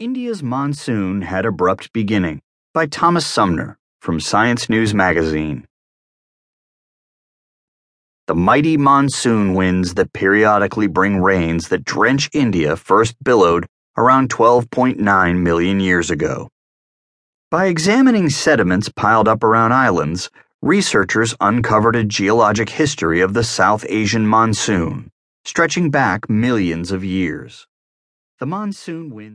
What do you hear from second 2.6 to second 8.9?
by Thomas Sumner from Science News Magazine. The mighty